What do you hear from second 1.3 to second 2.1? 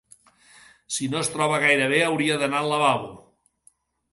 troba gaire bé